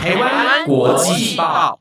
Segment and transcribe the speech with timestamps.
[0.00, 1.78] 台湾国际报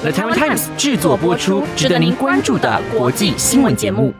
[0.00, 4.14] ，The Taiwan Times 制作播出，值得您关注的国际新闻节目。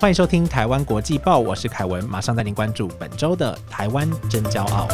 [0.00, 4.88] 欢迎收听《台湾国际报》，我是凯文，马上带您关注本周的台湾真骄傲。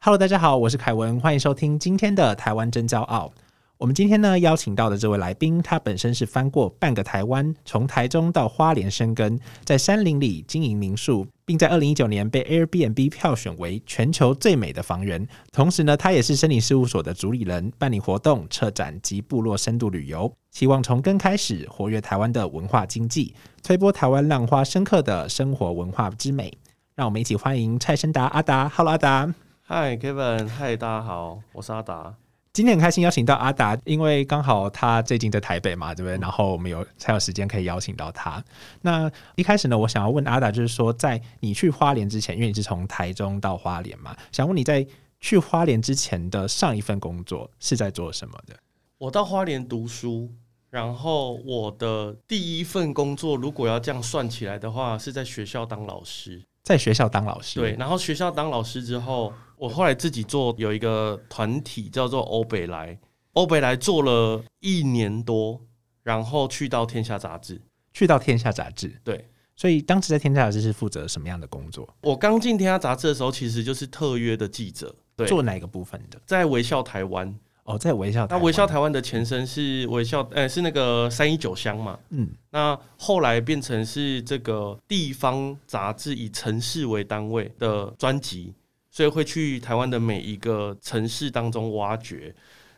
[0.00, 3.30] Hello，大家好，我是凯文，欢迎收听今天的台湾真骄傲。
[3.78, 15.28] 我们今天呢邀请到的这位来宾，他本身是翻过半个台湾，从台中到花莲生根，在山林里经营民宿，并在二零一九年被 Airbnb 票选为全球最美的房源。
[15.52, 26.50] 同时呢，他也是森林事务所的主理人，办理活动、策展及部落深度旅游，希望从根开始活跃台湾的文化经济，推波台湾浪花深刻的生活文化之美。
[26.94, 29.34] 让我们一起欢迎蔡生达阿达，Hello 阿达。
[29.60, 32.14] 嗨，Kevin，嗨，大家好，我是阿达。
[32.56, 36.16] 今天很开心邀请到阿达，因为刚好他最近在台北嘛，对不对？
[36.16, 38.42] 然后我们有才有时间可以邀请到他。
[38.80, 44.86] 那一开始呢，我想要问阿达，就是说，在你去花莲之前，因为你是从台中到花莲嘛，想问你在
[45.20, 48.56] 去花莲之前的上一份工作是在做什么的？
[48.96, 50.30] 我到花莲读书，
[50.70, 56.42] 然后我的第一份工作，如果要这样算起来的话，是在学校当老师。
[56.62, 62.98] 在学校当老师，对，然后学校当老师之后，我后来自己做有一个团体叫做欧北来，
[63.32, 65.60] 欧北来做了一年多，
[66.02, 67.60] 然后去到天下杂志，
[67.92, 71.88] 去到天下杂志，对，所以当时在天下杂志是负责什么样的工作？
[72.02, 76.20] 我刚进天下杂志的时候，其实就是特约的记者，对，做哪个部分的？
[76.26, 77.34] 在微笑台湾。
[77.64, 81.98] 哦，在微笑，那微笑台湾的前身是微笑，呃，是那个三一九乡嘛。
[82.10, 88.54] 嗯，那后来变成是这个地方杂志以城市为单位的专辑，
[88.96, 92.34] 所以会去台湾的每一个城市当中挖掘。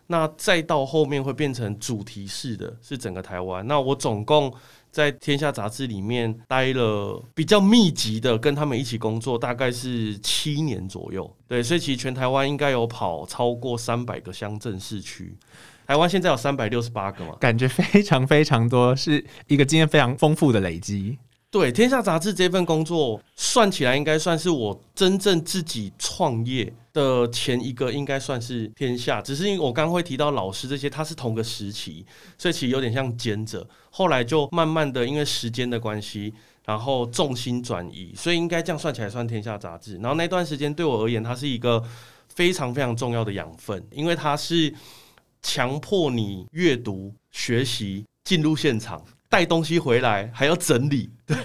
[0.08, 3.64] 那再到后面会变成主题式的，是整个台湾。
[3.69, 4.52] 那我总共。
[4.91, 11.30] 在天下杂志里面待了比较密集的，跟他们一起工作，大概是七年左右。
[11.46, 15.36] 对，所以其实全台湾应该有跑超过三百个乡镇市区。
[15.86, 21.18] 台湾现在有三百六十八个嘛，感觉非常非常多，是一个经验非常丰富的累积。
[21.51, 29.23] 对，天下杂志这份工作算起来，应该算是我真正自己创业的前一个，应该算是天下。
[29.23, 32.05] 只是因为我刚会提到老师这些，他是同个时期，
[32.37, 33.67] 所以其实有点像兼着。
[33.89, 36.35] 后来就慢慢的因为时间的关系，
[36.67, 39.97] 然后重心转移，所以应该这样算起来算天下杂志。
[39.97, 41.83] 然后那段时间对我而言，它是一个
[42.29, 44.75] 非常非常重要的养分，因为它是
[45.41, 49.03] 强迫你阅读、学习、进入现场。
[49.28, 51.36] 带东西回来还要整理，对，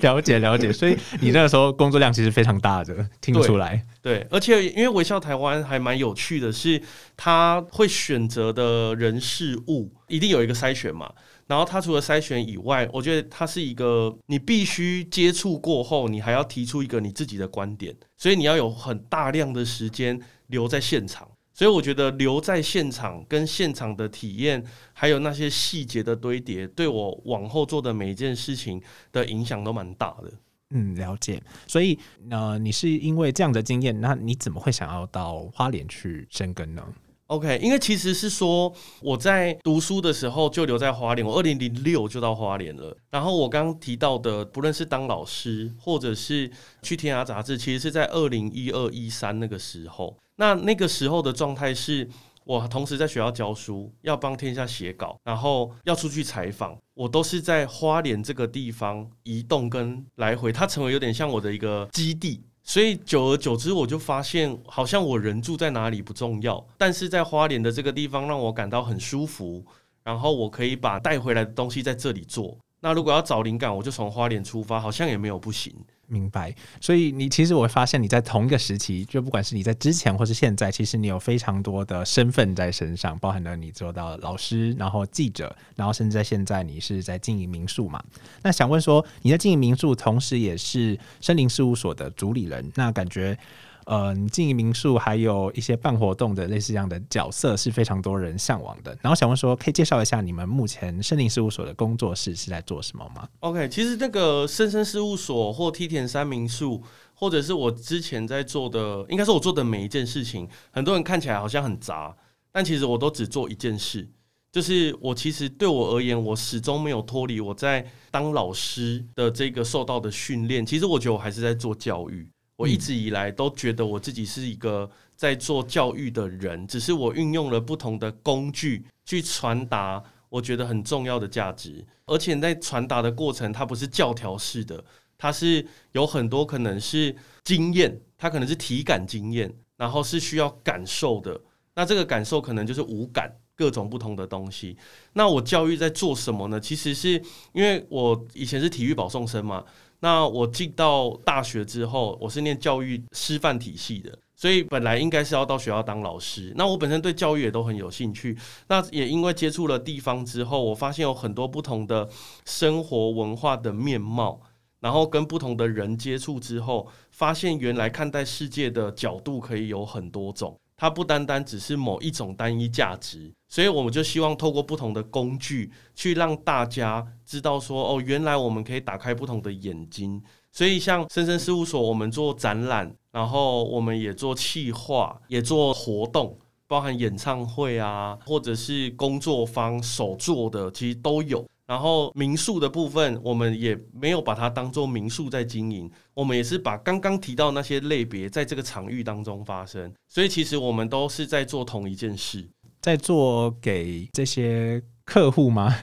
[0.00, 3.84] 了解了解，所以你那个时候工作量其实非常大的，听出来。
[4.00, 6.82] 对，而且因为微笑台湾还蛮有趣的，是
[7.16, 11.12] 他会选择的人事物一定有一个筛选嘛。
[11.46, 21.28] 然后他除了筛选以外，我觉得他是一个你必须接触过后，你还要提出一个你自己的观点，所以你要有很大量的时间留在现场。
[21.62, 24.60] 所以我觉得留在现场跟现场的体验，
[24.92, 30.32] 还有那些细节的堆叠，对我往后做的每一件事情的影响都蛮大的。
[30.70, 31.40] 嗯，了解。
[31.68, 31.96] 所以
[32.28, 36.82] 呃，你是因为这样的经验，那你怎么会想要到花莲去生根呢
[37.28, 42.96] ？OK，因为其实是说我在读书的时候就留在花莲，我二零零六就到花莲了。
[43.12, 46.50] 然后我刚刚提到的，不论是当老师或者是
[46.82, 50.16] 去天涯杂志，其实是在二零一二一三那个时候。
[50.36, 52.08] 那那个时候的状态是，
[52.44, 62.42] 我同时在学校教书，要帮天下写稿，然后要出去采访，我都是在花莲这个地方移动跟来回，它成为有点像我的一个基地。
[62.64, 69.64] 所以久而久之，我就发现，好像我人住在哪里不重要，但是在花莲的这个地方让我感到很舒服，
[70.04, 72.56] 然后我可以把带回来的东西在这里做。
[72.82, 75.72] 那如果要找灵感，我就从花莲出发，好像也没有不行。
[76.08, 88.02] 明白，所以你其实我会发现你在同一个时期，就不管是你在之前或是现在，其实你有非常多的身份在身上，包含了你做到老师，然后记者，然后甚至在现在你是在经营民宿嘛？
[88.42, 93.38] 那想问说，你在经营民宿，同时也是森林事务所的主理人，那感觉？
[93.86, 98.96] 呃，经营民宿还有一些办活动的类似这样的角色是非常多人向往的。
[99.02, 106.82] 然后想问说，可以介绍一下你们目前森林事务所的工作室是在做什么吗？OK，其实那个深深事务所或梯田山民宿，
[107.14, 112.16] 或者是我之前在做的，应该是我做的每一件事情，很多人看起来好像很杂，
[112.52, 114.08] 但其实我都只做一件事，
[114.52, 120.64] 就是我其实对我而言，我始终没有脱离我在当老师的这个受到的训练。
[120.64, 122.28] 其实我觉得我还是在做教育。
[122.56, 134.84] 我一直以来都觉得我自己是一个在做教育的人，只是我运用了不同的工具去传达我觉得很重要的价值，而且在传达的过程，它不是教条式的，
[135.18, 137.14] 它是有很多可能是
[137.44, 141.40] 经验，它可能是体感经验，然后是需要感受的。
[141.74, 144.76] 那这个感受可能就是无感，各种不同的东西。
[145.14, 146.60] 那我教育在做什么呢？
[146.60, 147.10] 其实是
[147.52, 149.64] 因为我以前是体育保送生嘛。
[150.02, 156.52] 那我进到大学之后，我是念教育师范体系的，所以本来应该是要到学校当老师。
[156.56, 158.36] 那我本身对教育也都很有兴趣。
[158.66, 162.08] 那也因为接触了地方之后，我发现有很多不同的
[162.44, 164.40] 生活文化的面貌，
[164.80, 170.58] 然后跟不同的人接触之后，发现原来看待世界的角度可以有很多种。
[170.82, 180.20] 它不单单只是某一种单一价值，所以我们就希望透过不同的工具，去让大家知道说，哦，原来我们可以打开不同的眼睛。
[180.50, 186.36] 所以像深深事务所，我们做展览，然后我们也做企划，也做活动，
[186.66, 191.46] 包含演唱会啊，或者是工作坊手做的，其实都有。
[191.72, 202.46] 然后民宿的部分，我们也没有把它当做民宿在经营，我们也是把刚刚提到那些类别在这个场域当中发生，所以其实我们都是在做同一件事，
[202.82, 205.74] 在做给这些客户吗？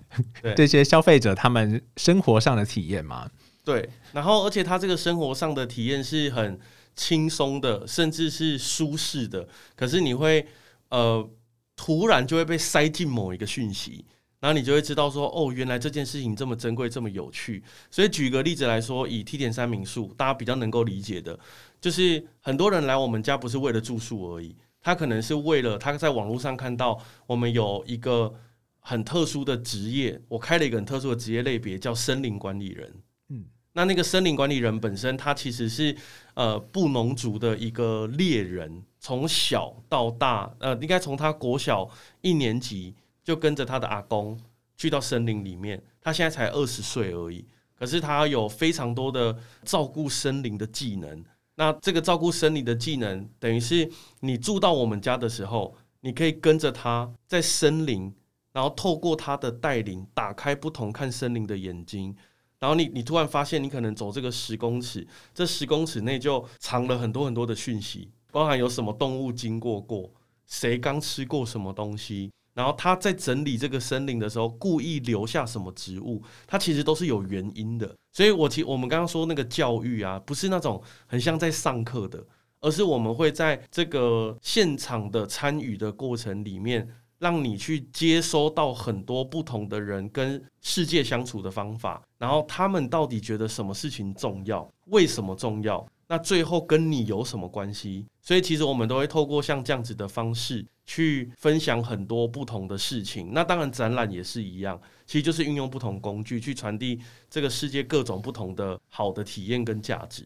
[0.44, 3.28] 对这些消费者他们生活上的体验吗？
[3.66, 3.90] 对。
[4.14, 6.60] 然后而且他这个生活上的体验是很
[6.96, 10.46] 轻松的，甚至是舒适的，可是你会
[10.90, 11.28] 呃
[11.76, 14.06] 突然就会被塞进某一个讯息。
[14.40, 17.62] 然后你就会知道说，哦，原来这件事情这么珍贵，这么有趣。
[17.92, 21.38] 所以举个例子来说，以 T 点三民宿，大家比较能够理解的，
[21.82, 26.98] 就是很多人来我们家不是为了住宿而已，他可能是为了他在网络上看到
[27.28, 28.34] 我们有一个
[28.80, 32.94] 很特殊的职业，我开了一个很特殊的职业类别，叫森林管理人。
[33.28, 33.44] 嗯，
[33.74, 35.94] 那那个森林管理人本身，他其实是
[36.36, 41.90] 呃布农族的一个猎人，从小到大，呃，应该从他国小
[42.22, 42.96] 一年级。
[43.30, 44.36] 就跟着他的阿公
[44.76, 47.46] 去到森林里面，他现在才二十岁而已，
[47.78, 51.24] 可是他有非常多的照顾森林的技能。
[51.54, 53.88] 那这个照顾森林的技能，等于是
[54.22, 58.12] 你住到我们家的时候，你可以跟着他在森林，
[58.52, 62.16] 然后透过他的带领，打开不同看森林的眼睛。
[62.58, 70.10] 然后你你突然发现，你可能走这个十公尺，这十公尺内就藏了很多很多的讯息，包含有什么动物经过过，
[70.48, 72.32] 谁刚吃过什么东西。
[72.60, 77.96] 然后他在整理这个森林的时候，故意留下什么植物，他其实都是有原因的。
[78.12, 82.22] 所以，我其我们刚刚说那个教育啊，不是那种很像在上课的，
[82.60, 86.86] 而是我们会在这个现场的参与的过程里面，
[87.20, 98.06] 让你去接收到很多不同的人跟世界相处的方法，然后他们到底觉得什么事情重要，为什么重要，那最后跟你有什么关系？
[98.22, 100.66] 所以，其实我们都会透过像这样子的方式。
[100.92, 107.02] 去分享很多不同的事情，那当然展览也是一样，其实就是运用不同工具去传递
[107.32, 110.24] 这个世界各种不同的好的体验跟价值。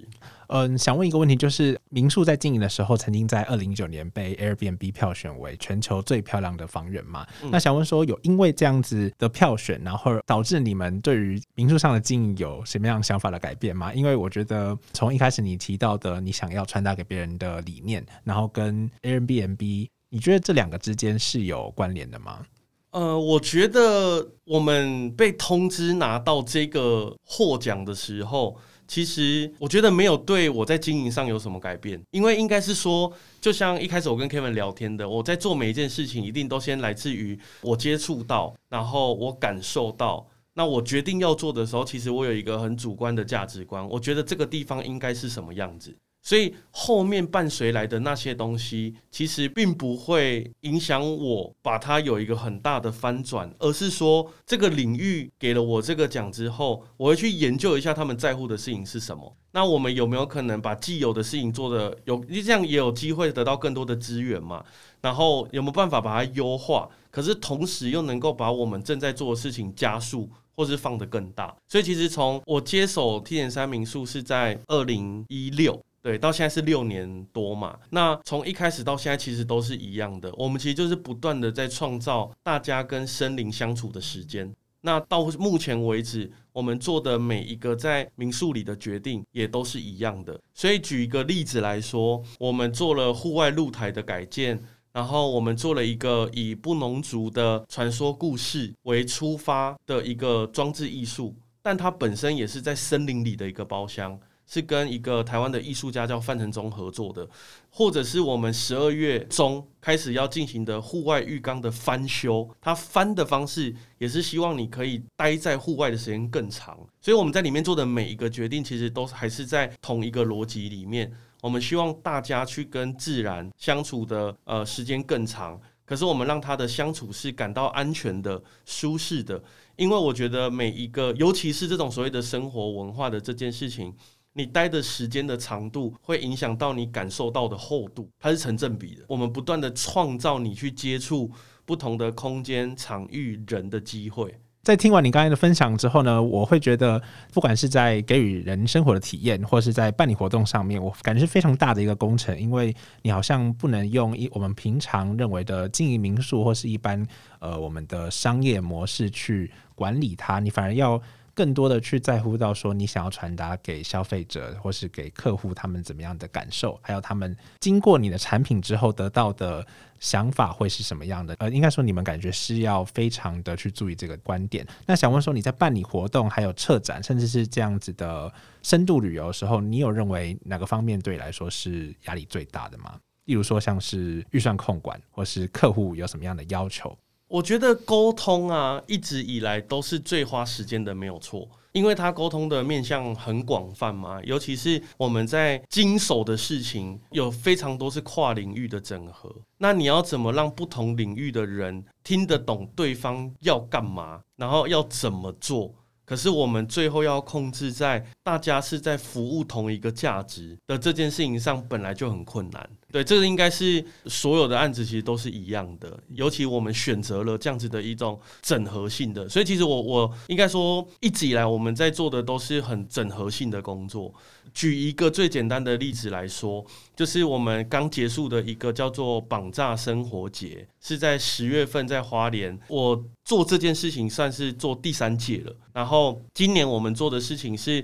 [0.47, 7.25] 嗯，想问一个问题，就是民宿在经营的时候，曾经在二零一九年被 Airbnb 票选为全球最漂亮的房源嘛？
[7.50, 13.94] 那想问说，有因为这样子的票选，然后导致你们对于民宿上的经营有什么样想法的改变吗？
[13.94, 19.88] 因为我觉得从一开始你提到的你想要传达给别人的理念，然后跟 Airbnb。
[20.09, 22.45] 你觉得这两个之间是有关联的吗？
[22.94, 28.56] 呃，我觉得我们被通知拿到这个获奖的时候，
[28.88, 45.97] 其实我觉得没有对我在经营上有什么改变，因为应该是说，就像一开始我跟 Kevin 聊天的，我在做每一件事情，一定都先来自于我接触到，然后我感受到，那我决定要做的时候，其实我有一个很主观的价值观，我觉得这个地方应该是什么样子。
[46.23, 59.35] 所以后面伴随来的那些东西，其实并不会影响我把它有一个很大的翻转，而是说这个领域给了我这个奖之后，我会去研究一下他们在乎的事情是什么。
[59.51, 64.63] 那我们有没有可能把既有的事情做的有这样也有机会得到更多的资源嘛？
[65.01, 66.89] 然后有没有办法把它优化？
[67.11, 71.53] 可是同时又能够把我们正在做的事情加速，或是放得更大？
[71.68, 75.77] 所以其实从我接手 T 点三民宿是在二零一六。
[76.04, 77.80] 对，到现在是六年多嘛。
[77.90, 80.30] 那从一开始到现在，其实都是一样的。
[80.36, 84.54] 我们其实就是不断的在创造大家跟森林相处的时间。
[84.81, 90.38] 那到目前为止，我们做的每一个在民宿里的决定也都是一样的。
[90.54, 104.19] 所以举一个例子来说，我们做了户外露台的改建，然后我们做了一个以布农族的传说故事为出发的一个装置艺术，但它本身也是在森林里的一个包厢。
[104.54, 107.28] 是跟一个台湾的艺术家叫范承忠合作的，
[107.72, 116.78] 或者是我们十二月中开始要进行的户外浴缸的翻修，它翻的方式也是希望你可以待在户外的时间更长。
[117.02, 121.12] 所以我们在里面做的每一个决定，其实都还是在同一个逻辑里面。
[121.42, 129.44] 我们希望大家去跟自然相处的呃时间更长，可是我们让他的相处是感到安全的、舒适的。
[129.76, 133.92] 因为我觉得每一个，尤其是这种所谓的生活文化的这件事情，
[134.33, 139.04] 你待的时间的长度会影响到你感受到的厚度，它是成正比的。
[139.07, 141.30] 我们不断的创造你去接触
[141.66, 144.33] 不同的空间、场域、人的机会。
[144.63, 146.99] 在听完你刚才的分享之后呢，我会觉得，
[147.33, 157.06] 不管是在给予人生活的体验，或是在办理活动上面，我感觉是非常大的一个工程，因为你好像不能用一我们平常认为的经营民宿或是一般
[157.40, 160.99] 呃我们的商业模式去管理它，你反而要。
[161.35, 169.66] 更多的去在乎到说你想要传达给消费者或是给客户他们怎么样的感受，还有他们经过你的产品之后得到的
[169.99, 171.35] 想法会是什么样的？
[171.40, 174.68] 呃，应该说你们感觉是要非常的去注意这个观点。
[174.85, 182.99] 那想问说你在办理活动、还有策展，甚至是这样子的深度旅游的时候，你有认为哪个方面对你来说是压力最大的吗？
[183.25, 186.95] 例如说像是预算控管，或是客户有什么样的要求？
[187.33, 199.35] 我觉得沟通啊，一直以来都是最花时间的，没有错，因为他沟通的面向很广泛嘛，尤其是我们在经手的事情，有非常多是跨领域的整合。
[199.57, 205.73] 那你要怎么让不同领域的人听得懂对方要干嘛，然后要怎么做？
[206.06, 212.69] 可是我们最后要控制在大家是在服务同一个价值的这件事情上，本来就很困难。
[212.94, 224.14] 对，这个应该是所有的案子其实都是一样的，尤其我们选择了这样子的一种整合性的，所以其实我我应该说一直以来我们在做的都是很整合性的工作。
[224.54, 226.64] 举一个最简单的例子来说，
[226.95, 232.56] 就是我们刚结束的一个叫做绑架生活节，是在十月份在花莲。
[232.68, 237.83] 我做这件事情算是做第三届了，然后今年我们做的事情是。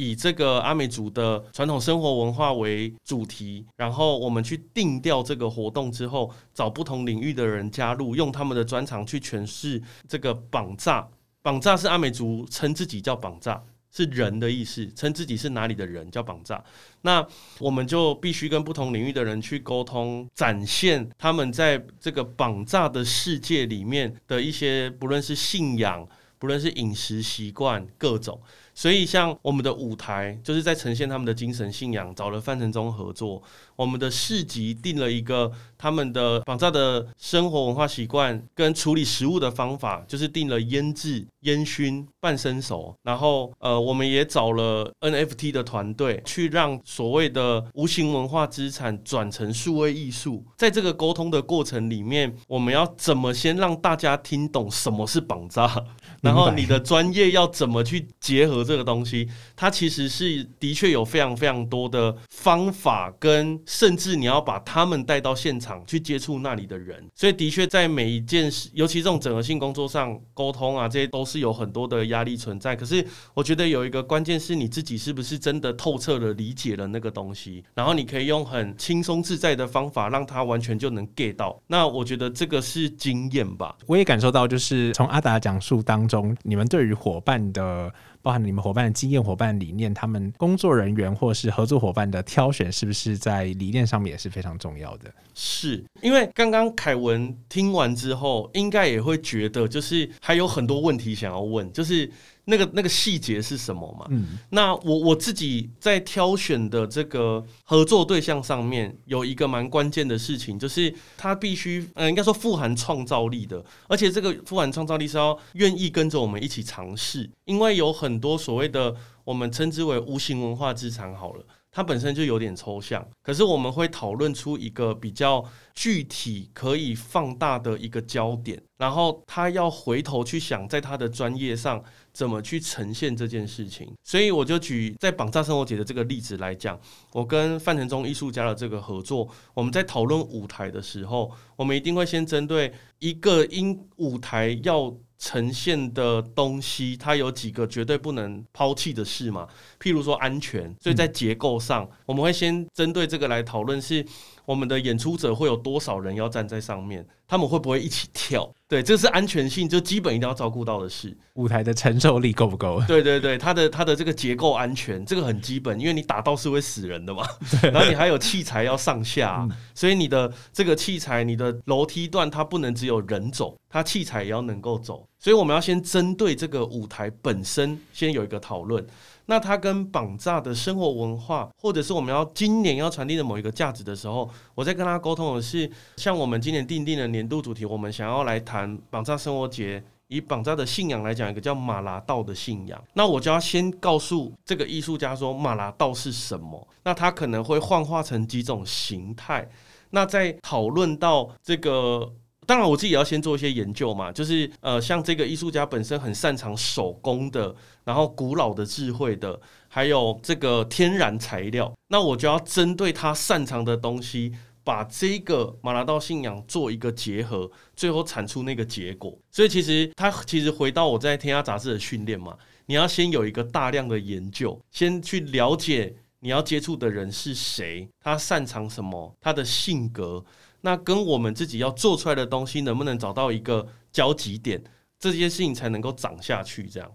[0.00, 11.06] 以这个阿美族的传统生活文化为主题，然后我们去定调这个活动之后，找不同领域的人加入，用他们的专长去诠释这个绑架。
[11.42, 16.62] 绑架是阿美族称自己叫绑架，是人的意思，称自己是哪里的人叫绑架。
[17.02, 17.26] 那
[17.58, 28.40] 我们就必须跟不同领域的人去沟通，展现他们在这个绑架的世界里面的一些，不论是信仰，不论是饮食习惯，各种。
[28.74, 33.42] 所以，像我们的舞台，就是在呈现他们的精神信仰，找了范承忠合作。
[33.76, 42.94] 我们的市集定了一个他们的绑扎的生活文化习惯跟处理食物的方法，就是定了腌制、烟熏、半生熟。
[43.02, 50.44] 然后，呃，我们也找了 NFT 的团队，去让所谓的无形文化资产转成数位艺术。
[50.56, 55.82] 在这个沟通的过程里面，我们要怎么先让大家听懂什么是绑扎？
[56.20, 59.28] 然后你的专业要怎么去结合这个东西？
[59.56, 67.02] 它其实是的确有非常非常多的方法，跟甚至你要把他们带到现场去接触那里的人。
[67.14, 72.76] 所以的确在每一件事，尤其这种整合性工作上沟通啊，这些都是有很多的压力存在。
[72.76, 81.58] 可是我觉得有一个关键是你自己是不是真的透彻的理解了那个东西，然后你可以用很轻松自在的方法让他完全就能 get 到。
[81.66, 83.74] 那我觉得这个是经验吧。
[83.86, 86.09] 我也感受到，就是从阿达讲述当。
[86.10, 95.10] 中，你们对于伙伴的，包含你们伙伴的经验、伙伴理念，他们工作人员或是合作伙伴的挑选，是不是在理念上面也是非常重要的？
[95.34, 102.10] 是因为刚刚凯文听完之后，应该也会觉得，就是还有很多问题想要问，就是。
[102.46, 104.06] 那个那个细节是什么嘛？
[104.10, 118.94] 嗯，那我我自己在挑选的这个合作对象上面，有一个蛮关键的事情，就是他必须，嗯，应该说富含创造力的，而且这个富含创造力是要愿意跟着我们一起尝试，因为有很多所谓的
[119.24, 121.44] 我们称之为无形文化资产，好了。
[121.72, 133.88] 它本身就有点抽象，可是我们会讨论出一个比较具体、可以放大的一个焦点，然后他要回头去想，在他的专业上怎么去呈现这件事情。
[134.02, 136.78] 所以我就举在绑架生活节的这个例子来讲，
[137.12, 144.92] 我跟范承忠艺术家的这个合作，我们在讨论舞台的时候，我们一定会先针对一个因舞台要。
[145.20, 149.46] 呈现的东西，它有几个绝对不能抛弃的事嘛？
[149.78, 154.04] 譬如说安全，所以在结构上，我们会先针对这个来讨论，是
[154.46, 157.06] 我们的演出者会有多少人要站在上面。
[157.30, 158.52] 他们会不会一起跳？
[158.66, 161.16] 对，这是安全性，就基本一定要照顾到的事。
[161.34, 162.82] 舞台的承受力够不够？
[162.88, 167.24] 对对对，它的它的这个结构安全，这个很基本，因为你打到是会死人的嘛。
[167.62, 175.06] 然后你还有器材要上下，所以你的这个器材，你的楼梯段它不能只有人走，它器材也要能够走。
[175.20, 178.84] 所以我们要先针对这个舞台本身先有一个讨论。
[179.26, 192.82] 那它跟绑架的生活文化，或者是我们要今年要传递的某一个价值的时候，我在跟他沟通的是，像我们今年定定的年度主题，我们想要来谈绑架生活节，以绑架的信仰来讲，一个叫马拉道的信仰。
[192.94, 196.66] 那我就要先告诉这个艺术家说，马拉道是什么？
[196.82, 199.48] 那他可能会幻化成几种形态。
[199.90, 202.12] 那在讨论到这个。
[202.46, 207.54] 当然，我自己也要先做一些研究嘛，就是呃，像这个艺术家本身很擅长手工的，
[207.84, 214.32] 然后古老的智慧的，还有这个天然材料，那我就要针对他擅长的东西，
[214.64, 219.16] 把这个马拉道信仰做一个结合，最后产出那个结果。
[219.30, 230.24] 所以其实他其实回到我在天涯杂志的训练嘛，你要先有一个大量的研究，先去了解你要接触的人是谁，他擅长什么，他的性格。
[230.62, 234.62] 那跟我们自己要做出来的东西能不能找到一个交集点，
[234.98, 236.68] 这些事情才能够长下去。
[236.68, 236.90] 这样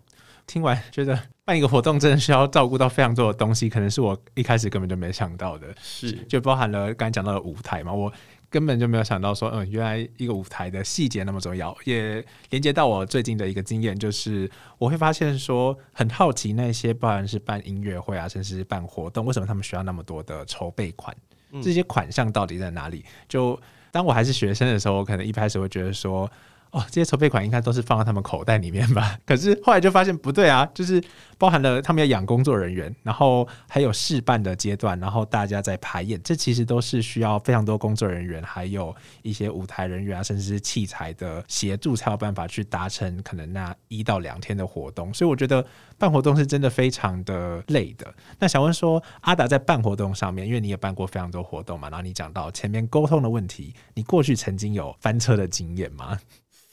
[0.47, 5.73] 听完觉得办一个活动真的需要照顾到非常多的东西，可能是我一开始根本就没想到的。
[5.81, 8.13] 是，就包含了刚才讲到的舞台嘛，我
[8.47, 11.75] 根本就没有想到说，嗯，原来一个舞台的细节那么重要。
[11.83, 21.15] 也连接到我最近的一个经验，就是我会发现说，很好奇那些，不管是办音乐会啊，甚至是办活动，为什么他们需要那么多的筹备款？
[21.61, 23.03] 这些款项到底在哪里？
[23.27, 23.59] 就
[23.91, 26.29] 当我还是学生的时候，我可能一开始会觉得说。
[26.75, 29.17] 哦，这些筹备款应该都是放在他们口袋里面吧？
[29.25, 31.01] 可是后来就发现不对啊，就是
[31.37, 45.13] 包含了他们要养工作人员，然后还有试办的阶段，然后大家在排演，这其实都是需要非常多工作人员，还有一些舞台人员啊，甚至是器材的协助，才有办法去达成可能那一到两天的活动。
[45.13, 45.65] 所以我觉得
[45.97, 48.13] 办活动是真的非常的累的。
[48.37, 56.19] 那想问说，阿达在办活动上面，因为你也办过非常多活动嘛，然后你讲到前面沟通的问题，你过去曾经有翻车的经验吗？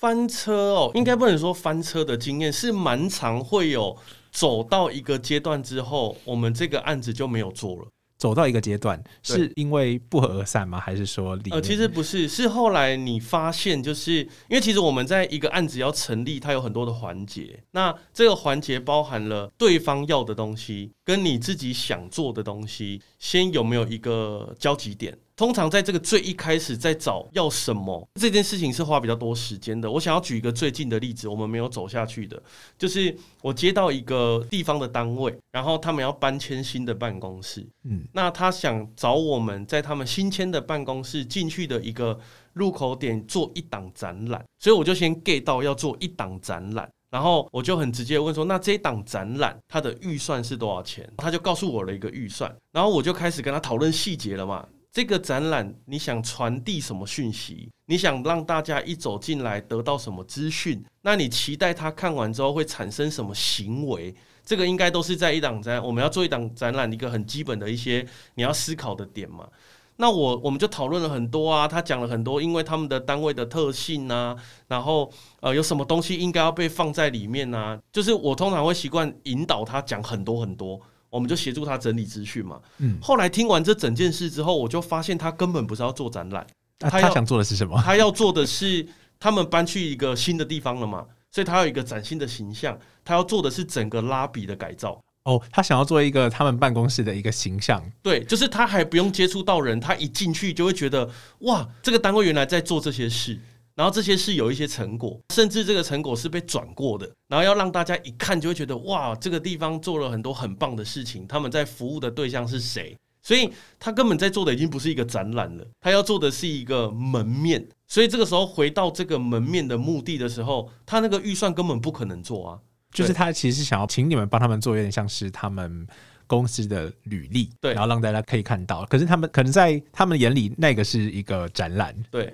[0.03, 3.97] 翻车哦，应该不能说翻车的经验是蛮常会有
[4.33, 7.87] 走到一个阶段之后，我们这个案子就没有做了。
[8.19, 10.81] 走到一个阶段，是因为不合而散吗？
[10.81, 11.39] 还是说？
[11.53, 14.15] 呃，其实不是，是后来你发现，就是
[14.49, 17.63] 因为其实我们在一个案子要成立，它有很多的环节。
[17.71, 25.17] 那这个环节包含了对方要的东西，跟你自己想做的东西，先有没有一个交集点？
[25.43, 29.91] 通常在这个最一开始在找要什么这件事情是花比较多时间的。
[29.91, 32.41] 我想要举一个最近的例子，我们没有走下去的，
[32.79, 42.17] 就是我接到一个地方的单位，然后他们要搬迁新的办公室，嗯，那他想找我们在他们新迁的办公室进去的一个
[42.53, 51.13] 入口点做一档展览，所以我就先 get 到要做一档展览，然后我就很直接问说，那这一档展览它的预算是多少钱？
[51.17, 54.65] 他就告诉我了一个预算，然后我就开始跟他讨论细节了嘛。
[54.93, 57.71] 这个展览，你想传递什么讯息？
[57.87, 60.85] 你想让大家一走进来得到什么资讯？
[61.01, 64.15] 那你期待他看完之后会产生什么行为？
[64.45, 69.49] 这个应该都是在一档展，我们要做一档展览一个很基本的一些你要思考的点嘛。
[69.97, 74.37] 那我我们就讨论了很多啊，他讲了很多，因为他们的单位的特性啊，
[74.69, 80.79] 然后呃有什么东西应该要被放在里面啊，就是我通常会习惯引导他讲很多很多。
[81.13, 82.59] 我们就协助他整理资讯嘛。
[82.79, 86.47] 嗯，后来听完这整件事之后，我就发现他根本不是要做展览，
[86.79, 87.79] 他想做的是什么？
[87.85, 88.87] 他要做的是
[89.21, 92.79] 他们搬去一个新的地方了嘛，所以他有一个崭新的形象。
[93.05, 94.99] 他要做的是整个拉比的改造。
[95.25, 97.83] 哦，他想要做一个他们办公室的一个形象。
[98.03, 101.09] 对，就是他还不用接触到人，他一进去就会觉得
[101.41, 103.39] 哇，这个单位原来在做这些事。
[103.83, 111.27] 然后这些是有一些成果，甚至这个成果是被转过的，然后要让大家一看就会觉得哇，这个地方做了很多很棒的事情。
[111.27, 112.97] 他们在服务的对象是谁？
[113.21, 117.69] 所以他根本在做的已经不是一个展览了，他要做的是一个门面。
[117.89, 122.61] 所以这个时候回到这个门面的目的的时候，他那个预算根本不可能做啊。
[122.93, 125.85] 就是他其实想要请你们帮他们做，有点像是他们
[126.29, 128.85] 公司的履历，对，然后让大家可以看到。
[128.85, 132.33] 可是他们可能在他们眼里，那个是一个展览，对。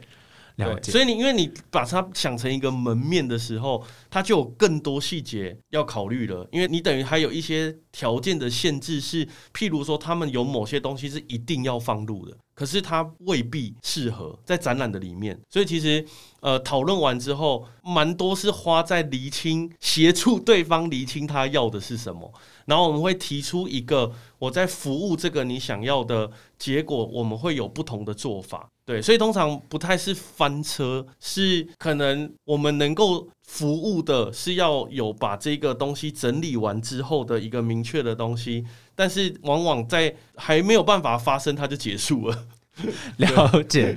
[0.82, 6.46] 所以你因为你把它想成一个门面的时候，它就有更多细节要考虑了。
[6.50, 15.38] 因为你等于还有一些条件的限制，是譬如说他们有某些东西是一定要放入的，可是它未必适合在展览的里面。
[15.48, 16.04] 所以其实
[16.40, 22.32] 呃讨论完之后，蛮多是花在厘清，协助对方厘清他要的是什么。
[22.68, 28.68] 然后我们会提出一个我在服务这个你想要的结果，我们会有不同的做法。
[28.84, 42.46] 对，所以通常不太是翻车，是可能我们能够服务的是要有把这个东西整理完之后的一个明确的东西，但是往往在还没有办法发生，它就结束了。
[43.16, 43.96] 了解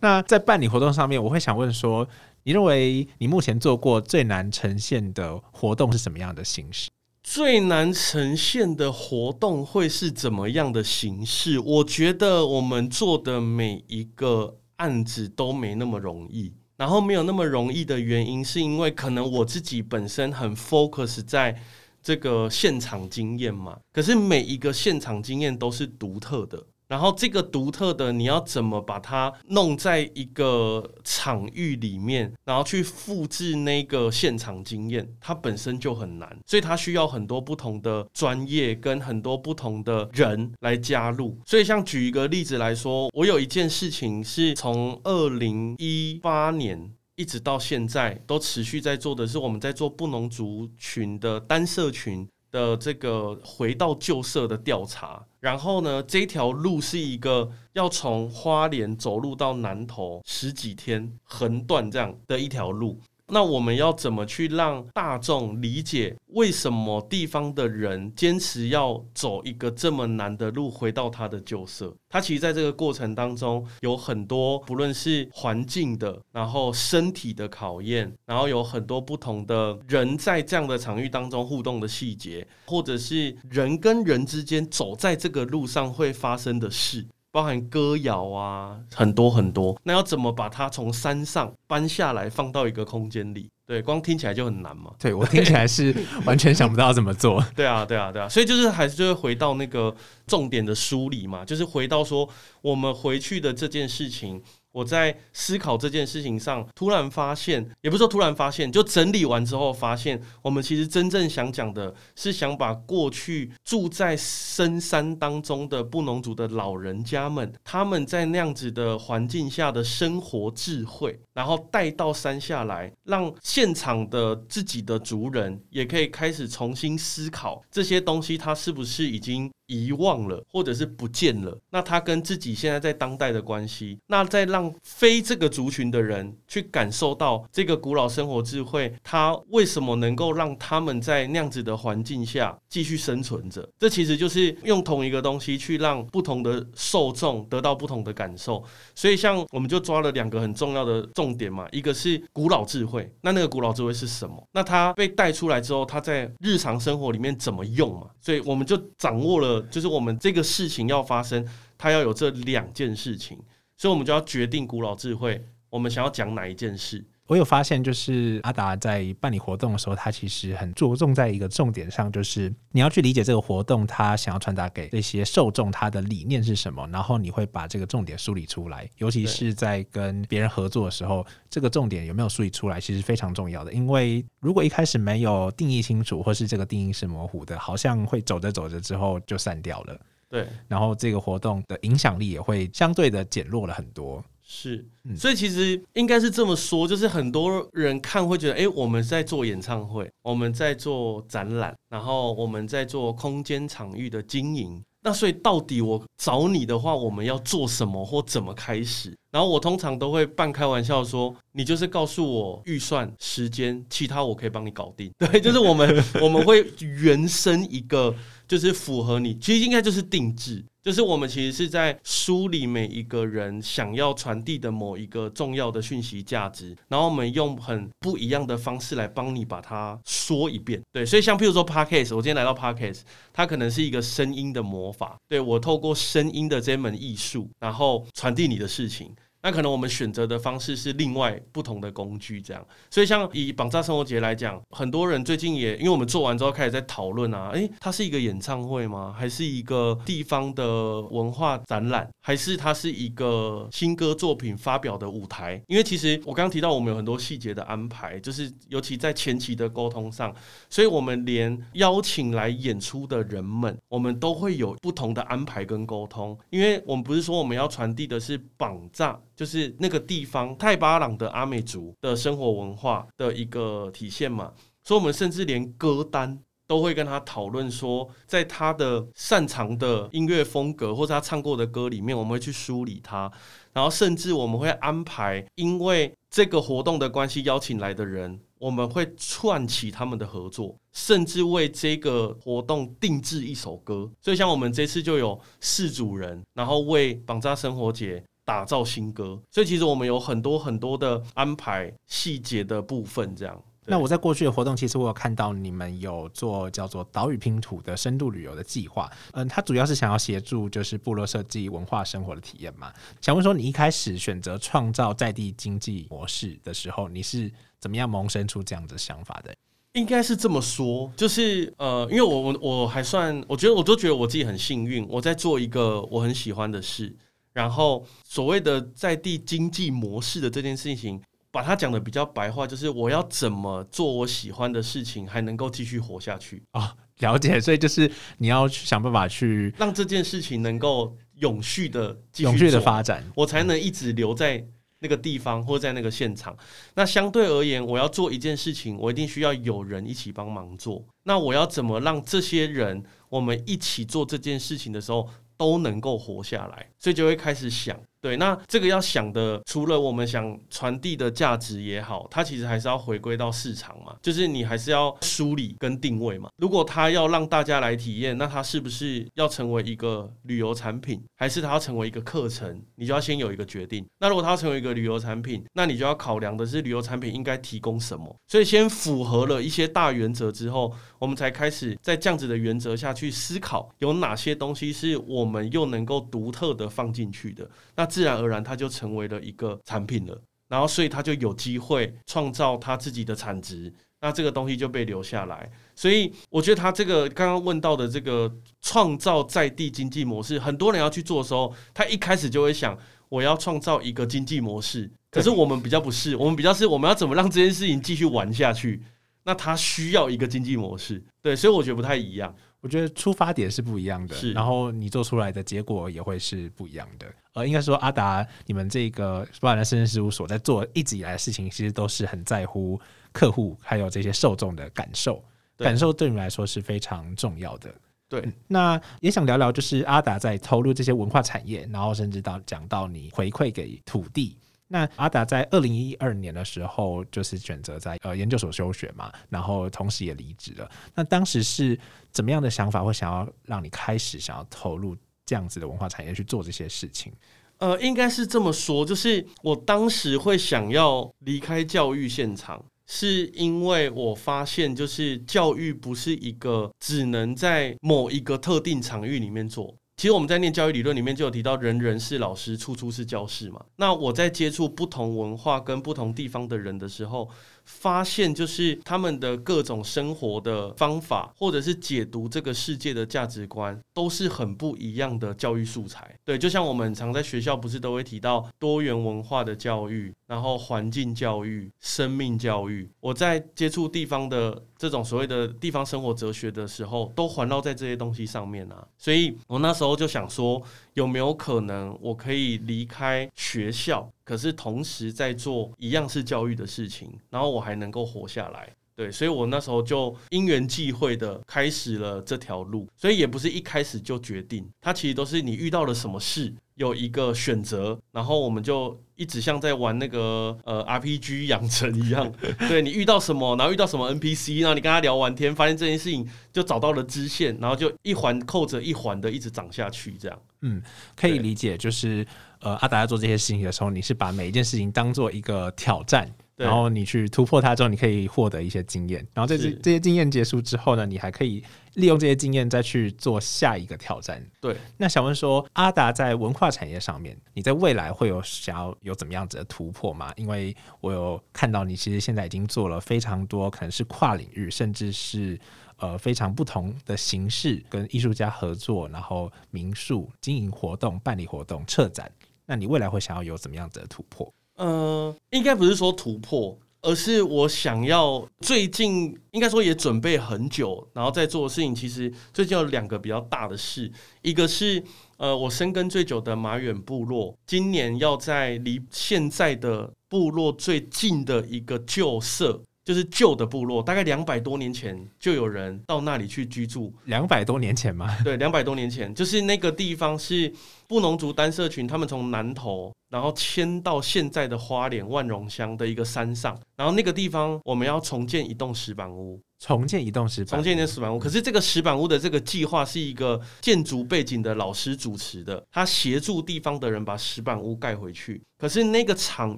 [0.00, 2.06] 那，在办理活动上面，我会想问说，
[2.42, 6.90] 你认为你目前做过最难呈现的活动是什么样的形式？
[7.28, 11.58] 最难呈现的活动会是怎么样的形式？
[11.58, 21.60] 我觉得我们做的每一个案子都没那么容易，然后没有那么容易的原因，是因为可能我自己本身很 focus 在
[22.00, 26.64] 这个现场经验嘛，可是每一个现场经验都是独特的。
[26.88, 41.36] 然后这个独特的，你要怎么把它弄在一个场域里面，然后去复制那个现场经验，它本身就很难，所以它需要很多不同的专业跟很多不同的人来加入。
[41.44, 52.28] 所以像举一个例子来说，我有一件事情是从二零一八年一直到现在都持续在做的是，我们在做布农族群的单社群。
[52.50, 63.00] 的这个回到旧社的调查，然后呢，这条路是一个要从花莲走路到南投十几天横断这样的一条路。
[63.28, 71.92] 那我们要怎么去让大众理解为什么地方的人坚持要走一个这么难的路回到他的旧社？
[72.08, 87.04] 他其实在这个过程当中有很多，不论是环境的，然后身体的考验，然后有很多不同的人在这样的场域当中互动的细节，或者是人跟人之间走在这个路上会发生的事。
[87.36, 89.78] 包含歌谣啊，很多很多。
[89.82, 93.50] 那要怎么把它从山上搬下来，放到一个空间里？
[93.66, 94.90] 对，光听起来就很难嘛。
[94.98, 95.94] 对我听起来是
[96.24, 97.44] 完全想不到怎么做。
[97.54, 98.26] 对啊，对啊，对啊。
[98.26, 99.94] 所以就是还是就会回到那个
[100.26, 102.26] 重点的梳理嘛，就是回到说
[102.62, 104.42] 我们回去的这件事情。
[104.76, 129.50] 我在思考这件事情上，突然发现，也不是说突然发现，就整理完之后发现，我们其实真正想讲的是，想把过去住在深山当中的布农族的老人家们，他们在那样子的环境下的生活智慧，然后带到山下来，让现场的自己的族人也可以开始重新思考这些东西，它是不是已经。
[129.66, 143.68] 遗忘了，或者是不见了，那他跟自己现在在当代的关系，那再让非这个族群的人去感受到这个古老生活智慧，它为什么能够让他们在那样子的环境下继续生存着？
[143.78, 148.62] 这其实就是用同一个东西去让不同的受众得到不同的感受。
[148.94, 154.42] 所以，像我们就抓了两个很重要的重点嘛，一个是古老智慧，那那个古老智慧是什么？
[154.52, 158.06] 那它被带出来之后，它在日常生活里面怎么用嘛？
[158.20, 159.55] 所以我们就掌握了。
[159.62, 163.38] 就是我们这个事情要发生，它要有这两件事情，
[163.76, 167.04] 所以我们就要决定古老智慧，我们想要讲哪一件事。
[167.26, 178.88] 我有发现，就是阿达在办理活动的时候，他其实很着重在一个重点上，就是你要去理解这个活动，他想要传达给这些受众他的理念是什么，然后你会把这个重点梳理出来。
[178.98, 183.72] 尤其是在跟别人合作的时候，这个重点有没有梳理出来，其实非常重要的。
[183.72, 189.98] 因为如果一开始没有定义清楚，或是这个定义是模糊的，好像会走着走着之后就散掉了。
[190.28, 194.24] 对，然后这个活动的影响力也会相对的减弱了很多。
[194.48, 204.80] 是，所以其实应该是这么说，就是很多人看会觉得，哎，我们在做演唱会，我们在做展览，然后我们在做空间场域的经营。
[205.02, 209.16] 那所以到底我找你的话，我们要做什么或怎么开始？
[209.30, 215.10] 然后我通常都会半开玩笑说，你就是告诉我预算、时间，其他我可以帮你搞定。
[215.18, 218.12] 对，就是我们 我们会原生一个，
[218.46, 220.64] 就是符合你，其实应该就是定制。
[220.82, 230.80] 就是我们其实是在梳理每一个人想要传递的某一个重要的讯息价值，然后我们用很不一样的方式来帮你把它说一遍。
[230.92, 233.00] 对，所以像譬如说 podcast，我今天来到 podcast，
[233.32, 235.16] 它可能是一个声音的魔法。
[235.28, 239.12] 对我透过声音的这门艺术，然后传递你的事情。
[239.46, 242.66] 那可能我们选择的方式是另外不同的工具，这样。
[242.90, 249.14] 所以像以绑架生活节来讲，很多人最近也因为我们做完之后开始在讨论啊，诶，它是一个演唱会吗？
[249.16, 252.10] 还是一个地方的文化展览？
[252.20, 255.62] 还是它是一个新歌作品发表的舞台？
[255.68, 260.34] 因为其实我刚刚提到我们有很多细节的安排，就是尤其在前期的沟通上，
[260.68, 269.16] 所以我们连邀请来演出的人们，我们都会有不同的安排跟沟通，因为我们不是说我们要传递的是绑架。
[269.36, 274.50] 就是那个地方泰巴朗的阿美族的生活文化的一个体现嘛，
[274.82, 283.30] 所以我们甚至连歌单都会跟他讨论说，在他的擅长的音乐风格或者他唱过的歌里面，我们会去梳理他，
[283.72, 294.10] 然后甚至我们会安排，因为这个活动的关系邀请来的人，我们会串起他们的合作，甚至为这个活动定制一首歌。
[294.20, 298.24] 所以像我们这次就有四组人，然后为绑扎生活节。
[298.46, 303.62] 打造新歌，所以其实我们有很多很多的安排细节的部分，这样。
[303.88, 309.08] 那我在过去的活动，其实我有看到你们有做叫做岛屿拼图的深度旅游的计划。
[309.32, 312.92] 嗯，它主要是想要协助就是部落设计文化生活的体验嘛。
[313.20, 319.54] 想问说，你一开始选择创造在地经济模式的时候，你是怎么样萌生出这样的想法的？
[319.92, 327.14] 应该是这么说，就是呃，因为我我我还算，我觉得我都觉得我自己很幸运，我在做一个我很喜欢的事。
[327.56, 331.18] 然后，所谓的在地经济模式的这件事情，
[331.50, 336.94] 把它讲的比较白话，就是我要怎么做我喜欢的事情，还能够继续活下去啊？
[337.20, 344.62] 了解，所以就是你要去想办法去让这件事情能够永续的、永续的发展，我才能一直留在
[344.98, 346.54] 那个地方或在那个现场。
[346.94, 351.02] 那相对而言，我要做一件事情，我一定需要有人一起帮忙做。
[351.24, 355.26] 那我要怎么让这些人我们一起做这件事情的时候？
[355.56, 357.98] 都能够活下来，所以就会开始想。
[358.26, 366.48] 对，那这个要想的，除了我们想传递的价值也好，它其实还是要回归到市场嘛，就是你还是要梳理跟定位嘛。
[366.56, 372.82] 如果它要让大家来体验，那它是不是要成为一个旅游产品，还是它要成为一个课程？
[372.96, 374.04] 你就要先有一个决定。
[374.18, 378.36] 那如果它要成为一个旅游产品，那你就要考量的是旅游产品应该提供什么。
[378.48, 387.70] 所以先符合了一些大原则之后，我们才开始在这样子的原则下去思考，有哪些东西是我们又能够独特的放进去的。
[387.94, 395.70] 那自然而然，它就成为了一个产品了，然后所以它就有机会创造它自己的产值，那这个东西就被留下来。
[395.94, 398.50] 所以我觉得他这个刚刚问到的这个
[398.80, 402.98] 创造在地经济模式，很多人要去做的时候，他一开始就会想，
[403.28, 405.12] 我要创造一个经济模式。
[405.30, 409.02] 可是我们比较不是，我们比较是我们要怎么让这件事情继续玩下去？
[409.44, 412.54] 那它需要一个经济模式，对，所以我觉得不太一样。
[412.86, 417.26] 我觉得出发点是不一样的，是，然后你做出来的结果也会是不一样的。
[417.54, 423.00] 呃，应该说阿达，你们这个布兰生事务所在做一直以来的事情，其实都是很在乎
[423.32, 425.42] 客户还有这些受众的感受，
[425.76, 427.92] 感受对你们来说是非常重要的。
[428.28, 434.56] 对，那也想聊聊，就是阿达在投入这些文化产业，然后甚至到讲到你回馈给土地。
[434.88, 440.90] 那阿达在二零一二年的时候，就是选择在呃研究所休学嘛，然后同时也离职了。
[441.14, 441.98] 那当时是
[442.30, 447.32] 怎么样的想法，会想要让你开始想要投入这样子的文化产业去做这些事情？
[447.78, 459.94] 呃，应该是这么说，就是我当时会想要离开教育现场，是因为我发现，就是教育不是一个只能在某一个特定场域里面做。
[460.16, 463.84] 其实我们在念教育理论里面就有提到，人人是老师，处处是教室嘛。
[463.96, 467.48] 那我在接触不同文化跟不同地方的人的时候。
[467.86, 476.38] 发现就是他们的各种生活的方法，或者是解读这个世界的价值观，都是很不一样的教育素材。
[476.44, 483.08] 对，就像我们常在学校不是都会提到多元文化的教育，然后环境教育、生命教育。
[483.20, 489.06] 我在接触地方的这种所谓的地方生活哲学的时候，都环绕在这些东西上面啊。
[489.16, 490.82] 所以我那时候就想说。
[491.16, 498.88] 有没有可能我可以离开学校，可是同时在做一样是教育的事情，然后我还能够活下来？
[499.16, 506.72] 对，所以我那时候就因缘际会的开始了这条路，所以也不是一开始就决定，它其实都是你遇到了什么事。
[506.96, 512.50] 有一个选择，然后我们就一直像在玩那个呃 RPG 养成一样，
[512.88, 520.58] 对你遇到什么，然后遇到什么 NPC，然后你跟他聊完天，发现这件事情就找到了支线，然后就一环扣着一环的一直涨下去，这样。
[520.80, 521.02] 嗯，
[521.34, 522.46] 可以理解，就是
[522.80, 526.52] 呃阿达在做这些事情的时候，你是把每一件事情当做一个挑战。
[526.76, 531.82] 然后你去突破它之后，你可以获得一些经验，然后这些这些经验结束之后呢，你还可以
[532.16, 534.62] 利用这些经验再去做下一个挑战。
[534.78, 540.52] 对，那想问说，阿达在文化产业上面，你在未来会有想要有怎么样子的突破吗？
[540.54, 545.80] 因为我有看到你其实现在已经做了非常多，可能是跨领域，甚至是
[546.18, 552.52] 呃非常不同的形式，跟艺术家合作，然后民宿经营活动、办理活动、策展。
[552.86, 554.72] 那你未来会想要有怎么样的突破？
[554.96, 562.14] 呃，应该不是说突破，而是我想要最近应该说也准备很久，然后在做的事情。
[562.14, 565.22] 其实最近有两个比较大的事，一个是
[565.58, 573.02] 呃我深耕最久的马远部落，今年要在离现在的部落最近的一个旧社。
[573.26, 578.56] 就是旧的部落，大概两百多年前就有人到那里去居住，两百多年前吗？
[578.62, 580.90] 对，两百多年前，就是那个地方是
[581.26, 591.58] 布农族单社群，他们从南投，然后迁到现在的花莲万荣乡的一个山上，然后那个地方我们要重建一栋石板屋，重建一栋石板，重建一栋石板屋。
[591.58, 598.80] 可是这个石板屋的这个计划是一个建筑背景的老师主持的，他协助地方的人把石板屋盖回去。
[598.98, 599.94] 可是那个场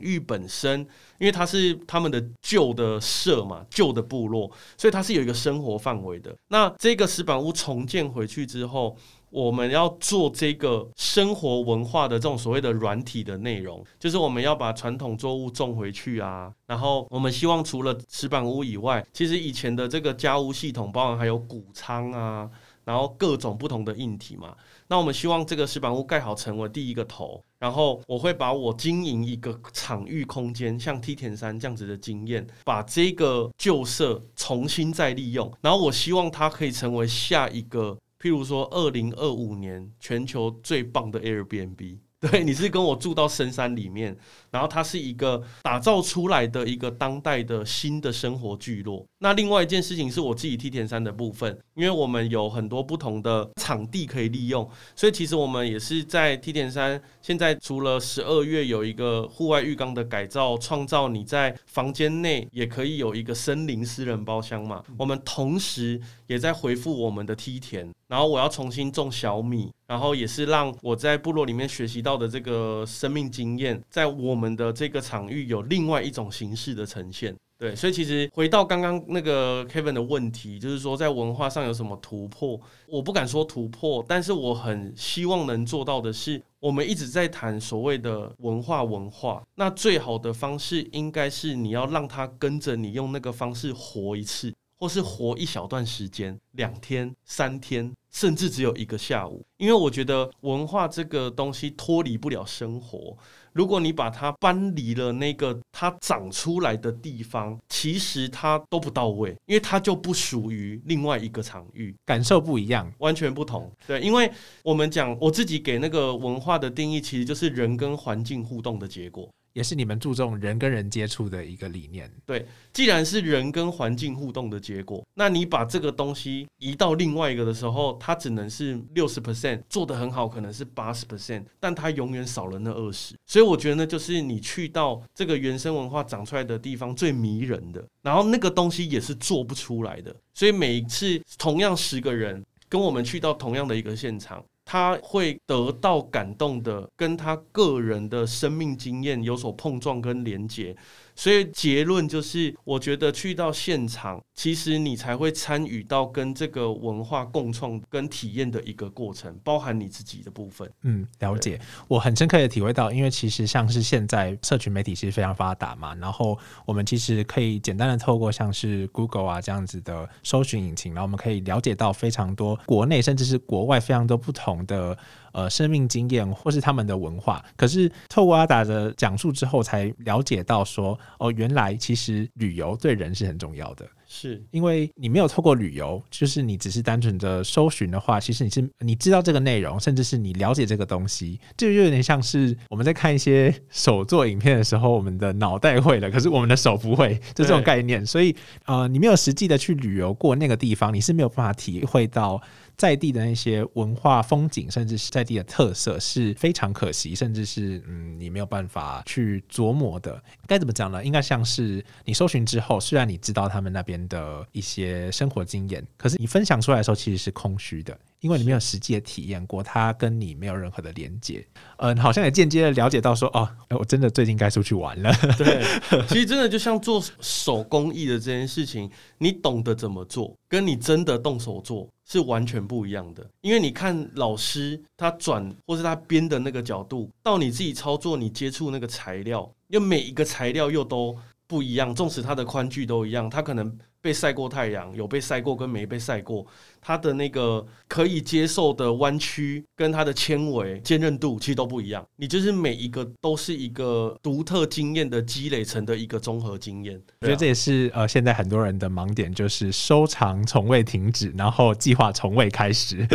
[0.01, 0.85] 域本身，
[1.19, 6.35] 因为它是他们的旧的社嘛，旧的部落，所以它是有一个生活范围的。
[6.49, 8.97] 那这个石板屋重建回去之后，
[9.31, 16.53] 我们要做这个生活文化的这种所谓的软体的内容，就是我们要把传统作物种回去啊。
[16.67, 22.49] 然后我们希望除了石板屋以外，其实以前的这个家屋系统，包含还有谷仓啊，
[22.85, 24.55] 然后各种不同的硬体嘛。
[24.89, 37.97] 那我们希望这个石板屋盖好成为第一个头，然后我会把我经营一个场域空间，像梯田山这样子的经验，把这个旧社重新再利用，然后我希望它可以成为下一个。
[38.21, 44.19] 譬如说，二零二五年全球最棒的 Airbnb， 对，你是跟我住到深山里面，
[44.51, 49.05] 然后它是一个打造出来的一个当代的新的生活聚落。
[49.21, 57.01] 那另外一件事情是我自己梯田山的部分，因为我们有很多不同的场地可以利用，所以其实我们也是在梯田山。
[57.21, 64.83] 现在除了十二月有一个户外浴缸的改造，创造你在房间内也可以有一个森林私人包厢嘛。
[64.97, 77.35] 我们同时也在回复我们的梯田，然后我要重新种小米，然后也是让我在部落里面学习到的这个生命经验，在我我们的这个场域有另外一种形式的呈现。
[77.59, 82.57] 对，所以其实回到刚刚那个 Kevin 的问题，就是说在文化上有什么突破？
[82.87, 99.45] 我不敢说突破，但是我很希望能做到的是，我们一直在谈所谓的文化文化，那最好的方式应该是你要让他跟着你用那个方式活一次，或是活一小段时间，两天、三天，甚至只有一个下午。
[99.57, 103.17] 因为我觉得文化这个东西脱离不了生活。
[103.53, 112.93] 如果你把它搬离了那个它长出来的地方，其实它都不到位，因为它就不属于另外一个场域，感受不一样。
[112.99, 113.69] 完全不同。
[113.85, 114.31] 对，因为
[114.63, 119.29] 我们讲我自己给那个文化的定义，其实就是人跟环境互动的结果。
[119.53, 122.11] 也是你们注重人跟人接触的一个理念。
[122.25, 133.15] 对，既然是人跟环境互动的结果，那你把这个东西移到另外一个的时候，它只能是六十 percent 做得很好，可能是八十 percent，但它永远少了那二十。
[133.27, 140.15] 所以我觉得呢，就是你去到这个原生文化长出来的地方最迷人的，然后那个东西也是做不出来的。
[140.35, 144.45] 所以每一次同样十个人跟我们去到同样的一个现场。
[144.71, 150.77] 他会得到感动的，跟他个人的生命经验有所碰撞跟连接。
[151.19, 160.71] 所以结论就是，我觉得去到现场，其实你才会参与到跟这个文化共创跟体验的一个过程，包含你自己的部分。
[160.83, 161.61] 嗯，了解。
[161.89, 174.97] 我很深刻的体会到，因为其实像是现在社群媒体其实非常发达嘛，然后我们其实可以简单的透过像是 Google 啊这样子的搜寻引擎，然后我们可以了解到非常多国内甚至是国外非常多不同的。
[175.39, 183.87] 呃，生命经验或是他们的文化，可是透过阿达的讲述之后，才了解到说，哦，原来其实旅游对人是很重要的。
[184.11, 198.05] 是因为你没有透过旅游，就是你只是单纯的搜寻的话，其实你是你知道这个内容，甚至是你了解这个东西，这就有点像是我们在看一些手作影片的时候，我们的脑袋会了，可是我们的手不会，就这种概念。
[198.05, 202.43] 所以，呃，你没有实际的去旅游过那个地方，你是没有办法体会到。
[202.79, 210.23] 在地的那些文化风景，甚至是在地的特色，是非常可惜，甚至是嗯，你没有办法去琢磨的。
[210.47, 211.05] 该怎么讲呢？
[211.05, 221.47] 应该像是你搜寻之后，虽然你知道他们那边的一些生活经验，可是你分享出来的时候其实是空虚的，因为你没有实际的体验过，它跟你没有任何的连接。
[221.77, 225.13] 嗯，好像也间接的了解到说，哦，我真的最近该出去玩了。
[225.37, 225.63] 对，
[226.09, 233.25] 其实真的就像做手工艺的这件事情，你懂得怎么做，跟你真的动手做是完全不一样的。
[233.41, 246.47] 因为你看老师他转或是他编的那个角度，到你自己操作，你接触那个材料，因为每一个材料又都不一样，纵使它的宽距都一样，它可能被晒过太阳，有被晒过跟没被晒过。
[246.81, 256.99] 它的那个可以接受的弯曲跟它的纤维坚韧度其实都不一样，你就是每一个都是一个独特经验的积累成的一个综合经验。
[257.21, 263.07] 我觉得这也是呃现在很多人的盲点，就是收藏从未停止，然后计划从未开始。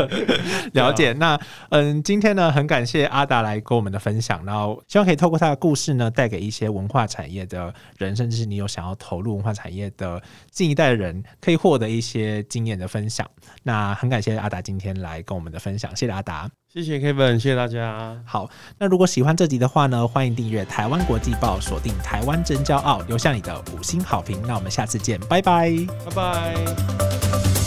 [0.74, 1.12] 了解。
[1.14, 1.40] 那
[1.70, 10.09] 嗯，今天呢很感谢阿达来跟我们的分享，然后希望可以透过他的故事呢，带给一些文化产业的人，甚至是你有想要投入文化产业的
[10.52, 13.00] 新一代的人，可以获得一些经验的分。
[13.00, 13.26] 分享，
[13.62, 18.22] 那很感谢阿达今天来跟我们的分享，谢谢阿达，谢谢 Kevin，谢谢大家。
[18.26, 18.46] 好，
[18.76, 24.38] 那如果喜欢这集的话呢，欢迎订阅台湾国际报，锁定台湾真骄傲，留下你的五星好评。
[24.46, 25.72] 那我们下次见，拜拜，
[26.04, 27.59] 拜拜。